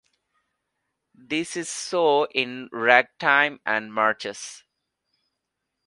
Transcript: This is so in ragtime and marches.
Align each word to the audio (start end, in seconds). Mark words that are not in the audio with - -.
This 1.13 1.55
is 1.55 1.69
so 1.69 2.25
in 2.25 2.69
ragtime 2.71 3.59
and 3.67 3.93
marches. 3.93 4.63